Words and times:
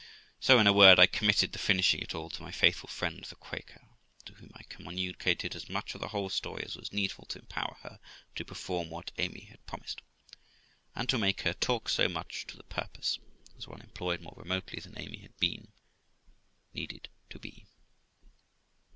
So, 0.39 0.57
in 0.57 0.65
a 0.65 0.73
word, 0.73 0.97
I 0.97 1.05
committed 1.05 1.51
the 1.51 1.59
finishing 1.59 2.01
it 2.01 2.15
all 2.15 2.31
to 2.31 2.41
my 2.41 2.49
faithful 2.49 2.87
friend 2.87 3.23
the 3.23 3.35
Quaker, 3.35 3.87
to 4.25 4.33
whom 4.33 4.49
I 4.55 4.63
communicated 4.63 5.55
as 5.55 5.69
much 5.69 5.93
of 5.93 6.01
the 6.01 6.07
whole 6.07 6.29
story 6.29 6.63
as 6.63 6.75
was 6.75 6.91
needful 6.91 7.25
to 7.25 7.37
empower 7.37 7.75
her 7.83 7.99
to 8.33 8.43
perform 8.43 8.89
THE 8.89 8.95
LIFE 8.95 9.03
OF 9.03 9.11
ROXANA 9.19 9.25
what 9.27 9.29
Amy 9.37 9.45
had 9.51 9.65
promised, 9.67 10.01
and 10.95 11.07
to 11.07 11.19
make 11.19 11.41
her 11.41 11.53
talk 11.53 11.87
so 11.87 12.09
much 12.09 12.47
to 12.47 12.55
th 12.55 12.67
purpose, 12.67 13.19
as 13.55 13.67
one 13.67 13.81
employed 13.81 14.21
more 14.21 14.33
remotely 14.35 14.79
than 14.79 14.97
Amy 14.97 15.19
had 15.19 15.37
been, 15.37 15.71
needed 16.73 17.07
to 17.29 17.37
be. 17.37 17.67